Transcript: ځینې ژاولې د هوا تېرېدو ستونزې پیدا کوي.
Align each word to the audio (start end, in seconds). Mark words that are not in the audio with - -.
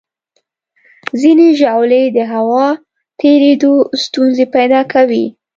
ځینې 1.21 1.47
ژاولې 1.59 2.03
د 2.17 2.19
هوا 2.33 2.65
تېرېدو 3.19 3.73
ستونزې 4.03 4.45
پیدا 4.55 4.81
کوي. 4.93 5.25